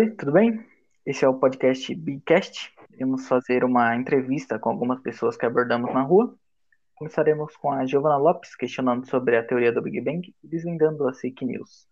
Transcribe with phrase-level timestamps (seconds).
[0.00, 0.64] Oi, tudo bem?
[1.04, 2.72] Esse é o podcast Bigcast.
[2.90, 6.34] Iremos fazer uma entrevista com algumas pessoas que abordamos na rua.
[6.94, 11.20] Começaremos com a Giovana Lopes questionando sobre a teoria do Big Bang e desvendando as
[11.20, 11.86] fake news.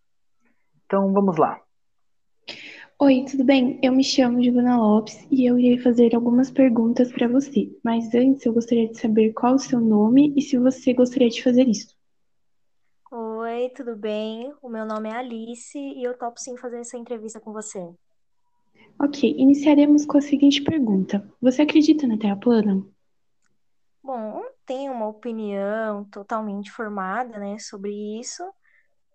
[0.86, 1.60] Então vamos lá.
[2.98, 3.78] Oi, tudo bem?
[3.82, 7.70] Eu me chamo Giovana Lopes e eu irei fazer algumas perguntas para você.
[7.84, 11.42] Mas antes eu gostaria de saber qual o seu nome e se você gostaria de
[11.42, 11.97] fazer isso.
[13.68, 14.50] Oi, tudo bem?
[14.62, 17.78] O meu nome é Alice e eu topo sim fazer essa entrevista com você.
[18.98, 22.82] Ok, iniciaremos com a seguinte pergunta: Você acredita na Terra plana?
[24.02, 28.42] Bom, não tenho uma opinião totalmente formada, né, sobre isso,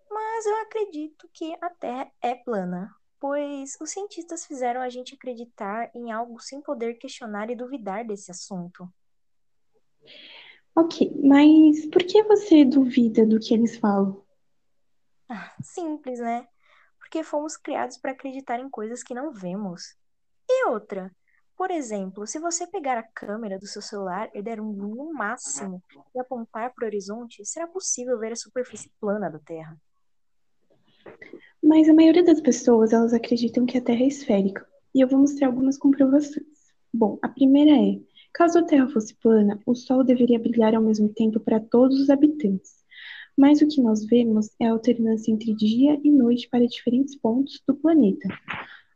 [0.07, 5.90] mas eu acredito que a Terra é plana, pois os cientistas fizeram a gente acreditar
[5.95, 8.88] em algo sem poder questionar e duvidar desse assunto.
[10.76, 14.23] Ok, mas por que você duvida do que eles falam?
[15.29, 16.48] Ah, simples, né?
[16.99, 19.96] Porque fomos criados para acreditar em coisas que não vemos.
[20.49, 21.12] E outra,
[21.55, 25.82] por exemplo, se você pegar a câmera do seu celular e der um zoom máximo
[26.13, 29.77] e apontar para o horizonte, será possível ver a superfície plana da Terra.
[31.62, 34.68] Mas a maioria das pessoas, elas acreditam que a Terra é esférica.
[34.94, 36.74] E eu vou mostrar algumas comprovações.
[36.94, 37.99] Bom, a primeira é,
[38.34, 42.10] caso a Terra fosse plana, o Sol deveria brilhar ao mesmo tempo para todos os
[42.10, 42.82] habitantes.
[43.37, 47.62] Mas o que nós vemos é a alternância entre dia e noite para diferentes pontos
[47.67, 48.27] do planeta.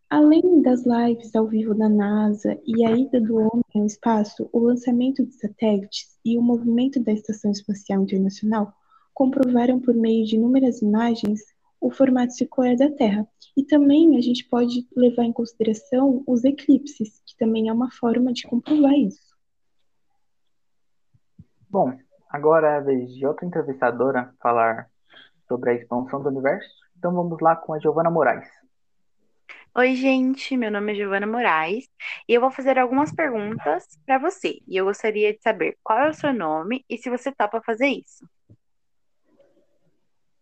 [0.10, 4.60] Além das lives ao vivo da NASA e a ida do homem ao espaço, o
[4.60, 8.74] lançamento de satélites e o movimento da Estação Espacial Internacional
[9.14, 11.42] comprovaram por meio de inúmeras imagens
[11.82, 13.28] o formato circular da Terra.
[13.56, 18.32] E também a gente pode levar em consideração os eclipses, que também é uma forma
[18.32, 19.36] de comprovar isso.
[21.70, 21.98] Bom,
[22.38, 24.88] agora é a vez de outra entrevistadora falar
[25.48, 26.70] sobre a expansão do universo.
[26.96, 28.48] Então vamos lá com a Giovana Moraes.
[29.76, 31.90] Oi, gente, meu nome é Giovana Moraes
[32.28, 34.60] e eu vou fazer algumas perguntas para você.
[34.68, 37.88] E eu gostaria de saber qual é o seu nome e se você topa fazer
[37.88, 38.24] isso.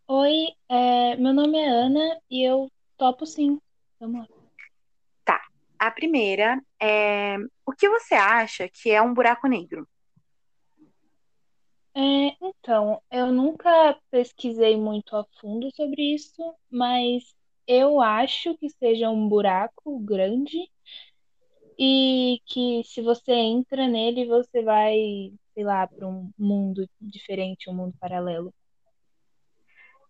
[0.08, 3.60] Oi, é, meu nome é Ana e eu topo sim.
[4.00, 4.28] Vamos lá.
[5.24, 5.42] Tá.
[5.80, 9.88] A primeira é: o que você acha que é um buraco negro?
[11.98, 17.24] É, então, eu nunca pesquisei muito a fundo sobre isso, mas
[17.68, 20.58] eu acho que seja um buraco grande
[21.80, 24.98] e que se você entra nele, você vai,
[25.54, 28.54] sei lá, para um mundo diferente, um mundo paralelo.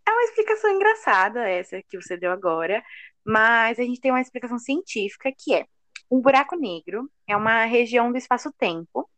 [0.08, 2.84] É uma explicação engraçada essa que você deu agora,
[3.24, 5.66] mas a gente tem uma explicação científica que é
[6.10, 9.10] um buraco negro é uma região do espaço-tempo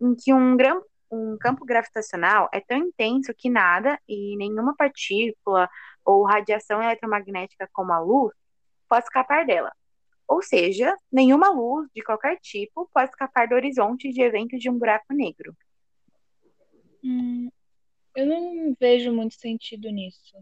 [0.00, 0.80] em que um, gran,
[1.10, 5.68] um campo gravitacional é tão intenso que nada e nenhuma partícula
[6.04, 8.34] ou radiação eletromagnética como a luz
[8.88, 9.72] pode escapar dela.
[10.28, 14.78] Ou seja, nenhuma luz de qualquer tipo pode escapar do horizonte de eventos de um
[14.78, 15.56] buraco negro.
[17.02, 17.48] Hum,
[18.14, 20.36] eu não vejo muito sentido nisso.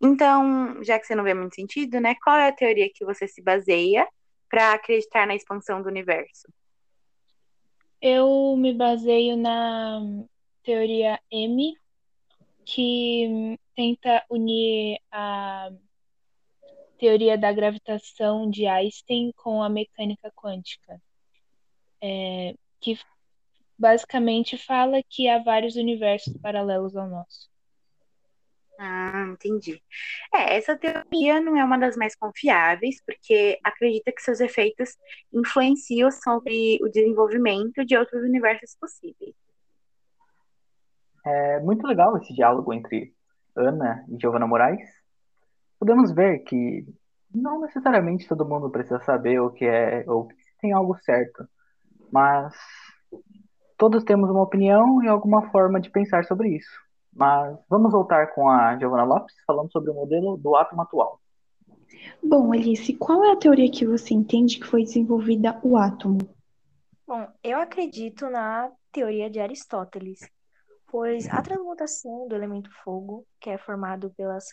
[0.00, 2.14] Então, já que você não vê muito sentido, né?
[2.22, 4.06] Qual é a teoria que você se baseia
[4.48, 6.46] para acreditar na expansão do universo?
[8.00, 10.00] Eu me baseio na
[10.62, 11.76] teoria M,
[12.64, 15.70] que tenta unir a
[16.98, 21.00] teoria da gravitação de Einstein com a mecânica quântica,
[22.00, 22.98] é, que
[23.78, 27.48] basicamente fala que há vários universos paralelos ao nosso.
[29.38, 29.80] Entendi.
[30.34, 34.96] É, essa teoria não é uma das mais confiáveis, porque acredita que seus efeitos
[35.32, 39.34] influenciam sobre o desenvolvimento de outros universos possíveis.
[41.24, 43.14] É muito legal esse diálogo entre
[43.54, 44.88] Ana e Giovanna Moraes.
[45.78, 46.84] Podemos ver que
[47.32, 50.28] não necessariamente todo mundo precisa saber o que é ou
[50.60, 51.46] tem algo certo,
[52.10, 52.54] mas
[53.76, 56.87] todos temos uma opinião e alguma forma de pensar sobre isso.
[57.18, 61.20] Mas vamos voltar com a Giovanna Lopes falando sobre o modelo do átomo atual.
[62.22, 66.18] Bom, Alice, qual é a teoria que você entende que foi desenvolvida o átomo?
[67.04, 70.20] Bom, eu acredito na teoria de Aristóteles,
[70.86, 74.46] pois a transmutação do elemento fogo, que é formado pelas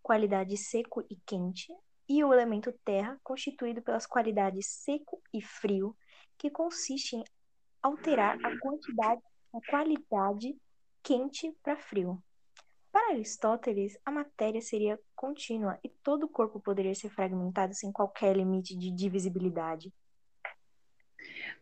[0.00, 1.74] qualidades seco e quente,
[2.08, 5.96] e o elemento terra, constituído pelas qualidades seco e frio,
[6.38, 7.24] que consiste em
[7.82, 9.20] alterar a quantidade,
[9.52, 10.56] a qualidade
[11.02, 12.22] quente para frio.
[12.90, 18.36] Para Aristóteles, a matéria seria contínua e todo o corpo poderia ser fragmentado sem qualquer
[18.36, 19.92] limite de divisibilidade.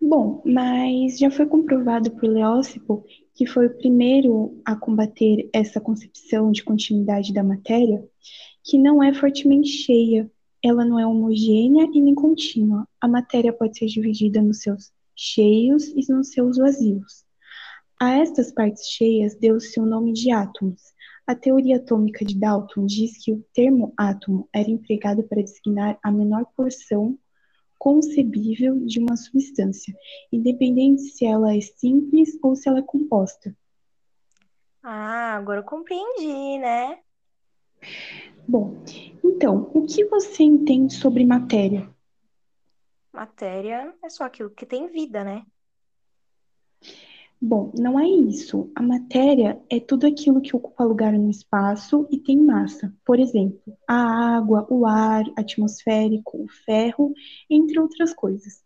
[0.00, 3.04] Bom, mas já foi comprovado por Leócipo,
[3.34, 8.02] que foi o primeiro a combater essa concepção de continuidade da matéria,
[8.64, 10.30] que não é fortemente cheia
[10.62, 12.86] ela não é homogênea e nem contínua.
[13.00, 17.24] A matéria pode ser dividida nos seus cheios e nos seus vazios.
[18.02, 20.94] A estas partes cheias deu-se o nome de átomos.
[21.26, 26.10] A teoria atômica de Dalton diz que o termo átomo era empregado para designar a
[26.10, 27.18] menor porção
[27.78, 29.94] concebível de uma substância,
[30.32, 33.54] independente se ela é simples ou se ela é composta.
[34.82, 37.00] Ah, agora eu compreendi, né?
[38.48, 38.82] Bom,
[39.22, 41.86] então, o que você entende sobre matéria?
[43.12, 45.44] Matéria é só aquilo que tem vida, né?
[47.42, 48.70] Bom, não é isso.
[48.74, 52.94] A matéria é tudo aquilo que ocupa lugar no espaço e tem massa.
[53.02, 57.14] Por exemplo, a água, o ar atmosférico, o ferro,
[57.48, 58.62] entre outras coisas.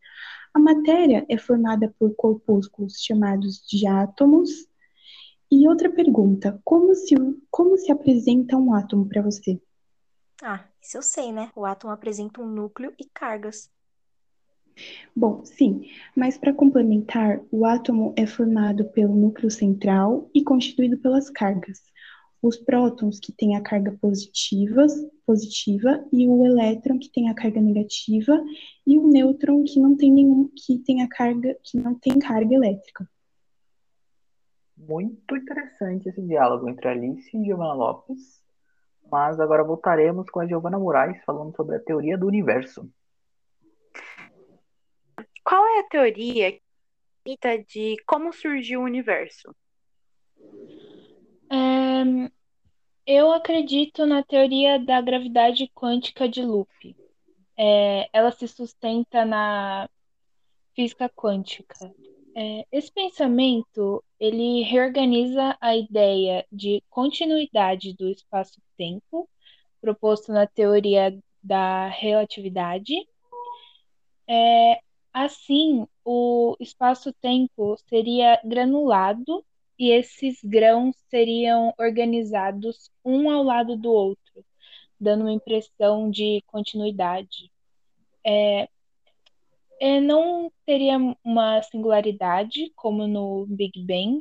[0.53, 4.50] A matéria é formada por corpúsculos chamados de átomos.
[5.49, 7.15] E outra pergunta: como se,
[7.50, 9.61] como se apresenta um átomo para você?
[10.43, 11.50] Ah, isso eu sei, né?
[11.55, 13.70] O átomo apresenta um núcleo e cargas.
[15.15, 21.31] Bom, sim, mas para complementar, o átomo é formado pelo núcleo central e constituído pelas
[21.31, 21.82] cargas.
[22.43, 24.87] Os prótons que têm a carga positiva,
[25.26, 28.38] positiva e o elétron que tem a carga negativa
[28.87, 32.55] e o nêutron que não tem nenhum que tem a carga que não tem carga
[32.55, 33.09] elétrica.
[34.77, 38.43] Muito interessante esse diálogo entre Alice e Giovanna Lopes.
[39.11, 42.91] Mas agora voltaremos com a Giovanna Moraes falando sobre a teoria do universo.
[45.75, 46.61] É a teoria
[47.67, 49.55] de como surgiu o universo?
[51.50, 52.31] É,
[53.05, 56.97] eu acredito na teoria da gravidade quântica de loop.
[57.56, 59.88] É, ela se sustenta na
[60.76, 61.93] física quântica.
[62.37, 69.29] É, esse pensamento ele reorganiza a ideia de continuidade do espaço-tempo
[69.81, 72.94] proposto na teoria da relatividade.
[74.27, 74.81] É,
[75.15, 79.45] Assim, o espaço-tempo seria granulado
[79.79, 84.45] e esses grãos seriam organizados um ao lado do outro,
[84.99, 87.49] dando uma impressão de continuidade.
[88.27, 88.69] É,
[89.81, 94.19] é, não teria uma singularidade como no Big Bang,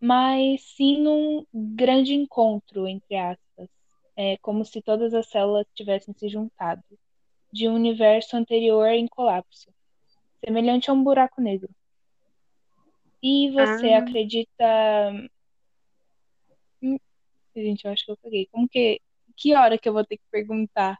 [0.00, 3.68] mas sim um grande encontro, entre aspas,
[4.16, 6.82] é, como se todas as células tivessem se juntado,
[7.52, 9.75] de um universo anterior em colapso
[10.46, 11.68] semelhante a um buraco negro.
[13.22, 13.98] E você ah.
[13.98, 15.28] acredita.
[16.80, 16.98] Hum,
[17.56, 18.46] gente, eu acho que eu peguei.
[18.52, 19.00] Como que.
[19.36, 20.96] Que hora que eu vou ter que perguntar?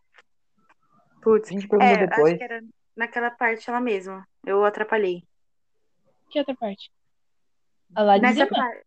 [1.22, 2.32] Putz, a gente pergunta é, depois.
[2.32, 2.64] Acho que era
[2.96, 4.22] naquela parte lá mesmo.
[4.44, 5.22] Eu atrapalhei.
[6.30, 6.90] Que outra parte?
[7.94, 8.58] A lá de nessa cima?
[8.58, 8.86] Parte.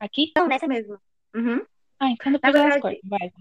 [0.00, 0.32] Aqui?
[0.34, 0.98] Não, nessa mesmo.
[1.34, 1.64] Uhum.
[1.98, 2.72] Ah, então depois verdade...
[2.72, 3.00] elas cortam.
[3.04, 3.32] Vai.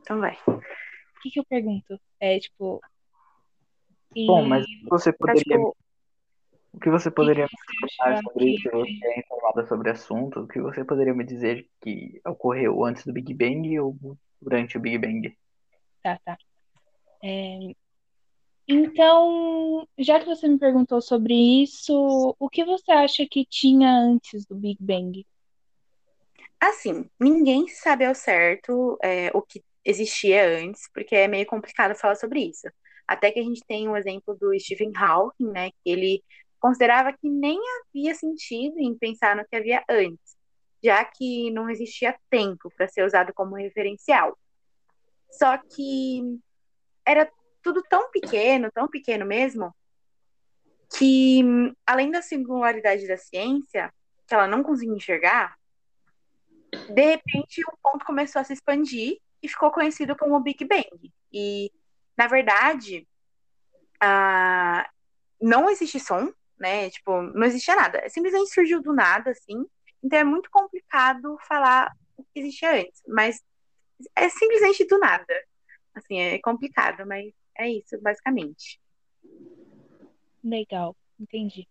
[0.00, 0.38] Então vai.
[0.46, 1.98] O que, que eu pergunto?
[2.20, 2.80] É, tipo,
[4.14, 4.26] e...
[4.26, 5.42] Bom, mas você poderia.
[5.42, 5.76] Tipo,
[6.72, 8.70] o que você poderia me contar sobre isso?
[8.70, 10.40] Você é informada sobre o assunto?
[10.40, 13.96] O que você poderia me dizer que ocorreu antes do Big Bang ou
[14.42, 15.36] durante o Big Bang?
[16.02, 16.36] Tá, tá.
[17.22, 17.74] É...
[18.66, 24.44] Então, já que você me perguntou sobre isso, o que você acha que tinha antes
[24.46, 25.24] do Big Bang?
[26.58, 32.14] Assim, ninguém sabe ao certo é, o que existia antes, porque é meio complicado falar
[32.14, 32.66] sobre isso.
[33.06, 36.24] Até que a gente tem um exemplo do Stephen Hawking, né, que ele
[36.58, 40.36] considerava que nem havia sentido em pensar no que havia antes,
[40.82, 44.38] já que não existia tempo para ser usado como referencial.
[45.30, 46.40] Só que
[47.04, 47.30] era
[47.62, 49.74] tudo tão pequeno, tão pequeno mesmo,
[50.96, 51.42] que
[51.86, 53.92] além da singularidade da ciência,
[54.26, 55.58] que ela não conseguia enxergar,
[56.88, 61.12] de repente o ponto começou a se expandir e ficou conhecido como Big Bang.
[61.32, 61.70] E
[62.16, 63.06] na verdade,
[64.00, 64.88] ah,
[65.40, 66.90] não existe som, né?
[66.90, 68.08] Tipo, não existia nada.
[68.08, 69.64] Simplesmente surgiu do nada, assim.
[70.02, 73.02] Então é muito complicado falar o que existia antes.
[73.08, 73.42] Mas
[74.14, 75.34] é simplesmente do nada.
[75.94, 78.80] Assim, é complicado, mas é isso, basicamente.
[80.42, 81.68] Legal, entendi.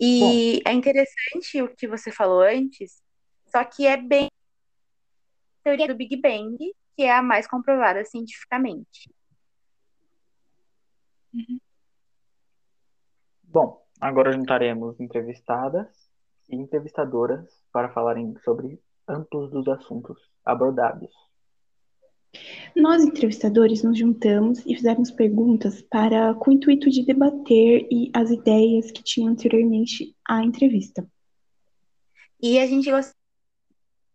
[0.00, 0.70] E Bom.
[0.70, 3.02] é interessante o que você falou antes,
[3.46, 6.56] só que é bem a teoria do Big Bang,
[6.96, 9.10] que é a mais comprovada cientificamente.
[11.32, 11.58] Uhum.
[13.44, 15.88] Bom, agora juntaremos entrevistadas
[16.48, 21.10] e entrevistadoras para falarem sobre amplos dos assuntos abordados.
[22.74, 28.30] Nós, entrevistadores, nos juntamos e fizemos perguntas para com o intuito de debater e as
[28.30, 31.06] ideias que tinham anteriormente à entrevista.
[32.40, 33.21] E a gente gostaria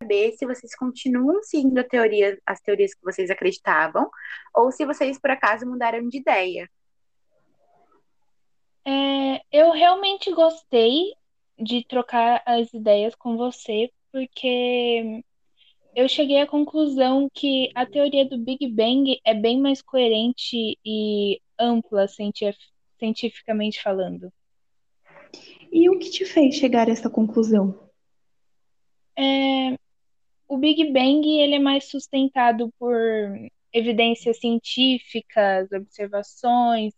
[0.08, 4.10] saber se vocês continuam seguindo a teoria, as teorias que vocês acreditavam,
[4.56, 6.70] ou se vocês por acaso mudaram de ideia.
[8.86, 11.14] É, eu realmente gostei
[11.60, 15.22] de trocar as ideias com você, porque
[15.94, 21.42] eu cheguei à conclusão que a teoria do Big Bang é bem mais coerente e
[21.60, 24.32] ampla, cientificamente falando.
[25.70, 27.78] E o que te fez chegar a essa conclusão?
[29.18, 29.78] É,
[30.48, 32.96] o Big Bang ele é mais sustentado por
[33.74, 36.94] evidências científicas, observações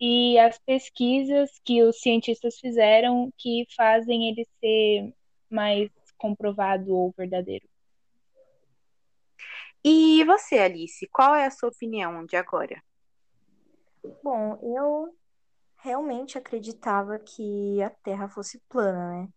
[0.00, 5.12] e as pesquisas que os cientistas fizeram que fazem ele ser
[5.50, 7.68] mais comprovado ou verdadeiro.
[9.84, 12.82] E você, Alice, qual é a sua opinião de agora?
[14.22, 15.16] Bom, eu
[15.78, 19.28] realmente acreditava que a Terra fosse plana, né?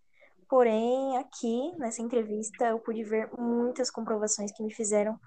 [0.51, 5.17] Porém, aqui nessa entrevista eu pude ver muitas comprovações que me fizeram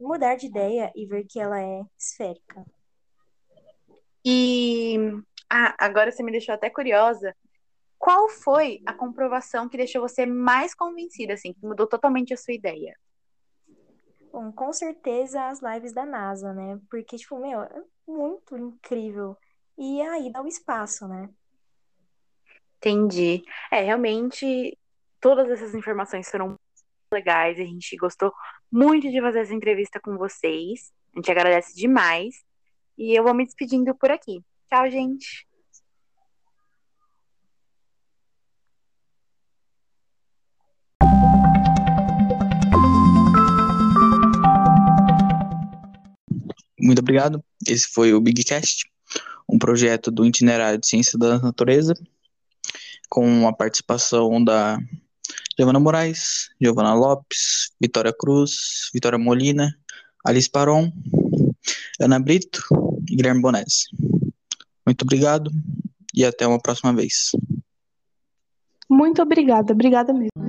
[0.00, 2.66] mudar de ideia e ver que ela é esférica.
[4.24, 4.96] E
[5.48, 7.36] ah, agora você me deixou até curiosa.
[8.00, 12.54] Qual foi a comprovação que deixou você mais convencida, assim, que mudou totalmente a sua
[12.54, 12.98] ideia?
[14.32, 16.80] Bom, com certeza as lives da NASA, né?
[16.90, 19.36] Porque, tipo, meu, é muito incrível.
[19.78, 21.30] E aí dá o espaço, né?
[22.86, 23.42] Entendi.
[23.68, 24.78] É, realmente,
[25.20, 26.56] todas essas informações foram
[27.12, 27.58] legais.
[27.58, 28.32] A gente gostou
[28.70, 30.92] muito de fazer essa entrevista com vocês.
[31.12, 32.36] A gente agradece demais.
[32.96, 34.40] E eu vou me despedindo por aqui.
[34.70, 35.48] Tchau, gente.
[46.80, 47.44] Muito obrigado.
[47.66, 48.88] Esse foi o Bigcast,
[49.48, 51.92] um projeto do Itinerário de Ciência da Natureza,
[53.08, 54.78] com a participação da
[55.58, 59.74] Giovana Moraes, Giovana Lopes, Vitória Cruz, Vitória Molina,
[60.24, 60.92] Alice Paron,
[62.00, 62.62] Ana Brito
[63.08, 63.86] e Guilherme Bonesi.
[64.84, 65.50] Muito obrigado
[66.14, 67.30] e até uma próxima vez.
[68.88, 70.45] Muito obrigada, obrigada mesmo.